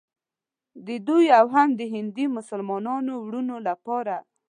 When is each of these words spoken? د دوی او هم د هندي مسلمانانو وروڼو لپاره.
د 0.87 0.89
دوی 1.07 1.25
او 1.39 1.45
هم 1.55 1.69
د 1.79 1.81
هندي 1.93 2.25
مسلمانانو 2.37 3.13
وروڼو 3.25 3.57
لپاره. 3.67 4.15